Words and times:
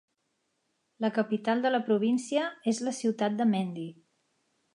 La 1.05 1.11
capital 1.17 1.61
de 1.65 1.73
la 1.75 1.81
província 1.91 2.47
és 2.73 2.81
la 2.89 2.95
ciutat 3.03 3.37
de 3.43 3.49
Mendi. 3.53 3.87